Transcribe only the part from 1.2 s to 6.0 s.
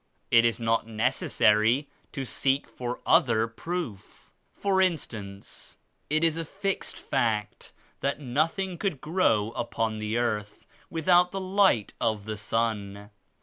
sary to seek for other proof. For instance